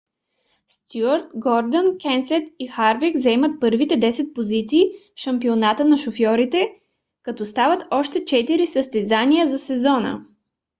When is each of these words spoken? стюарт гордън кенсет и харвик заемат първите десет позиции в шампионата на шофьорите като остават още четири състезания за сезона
стюарт 0.75 1.27
гордън 1.43 1.87
кенсет 2.03 2.45
и 2.63 2.67
харвик 2.75 3.17
заемат 3.17 3.59
първите 3.61 3.97
десет 3.97 4.33
позиции 4.33 4.83
в 5.15 5.19
шампионата 5.21 5.85
на 5.85 5.97
шофьорите 5.97 6.79
като 7.23 7.43
остават 7.43 7.83
още 7.91 8.25
четири 8.25 8.65
състезания 8.67 9.49
за 9.49 9.59
сезона 9.59 10.25